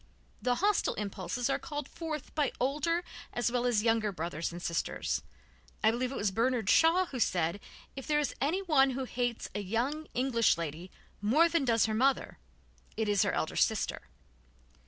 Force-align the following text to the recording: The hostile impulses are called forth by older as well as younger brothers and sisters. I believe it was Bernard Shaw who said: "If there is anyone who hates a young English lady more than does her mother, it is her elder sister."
The 0.41 0.55
hostile 0.55 0.95
impulses 0.95 1.47
are 1.47 1.59
called 1.59 1.87
forth 1.87 2.33
by 2.33 2.51
older 2.59 3.03
as 3.33 3.51
well 3.51 3.67
as 3.67 3.83
younger 3.83 4.11
brothers 4.11 4.51
and 4.51 4.59
sisters. 4.59 5.21
I 5.83 5.91
believe 5.91 6.11
it 6.11 6.15
was 6.17 6.31
Bernard 6.31 6.71
Shaw 6.71 7.05
who 7.05 7.19
said: 7.19 7.59
"If 7.95 8.07
there 8.07 8.17
is 8.19 8.33
anyone 8.41 8.89
who 8.97 9.03
hates 9.03 9.47
a 9.53 9.59
young 9.61 10.07
English 10.15 10.57
lady 10.57 10.89
more 11.21 11.47
than 11.47 11.65
does 11.65 11.85
her 11.85 11.93
mother, 11.93 12.39
it 12.97 13.07
is 13.07 13.21
her 13.21 13.31
elder 13.33 13.55
sister." 13.55 14.07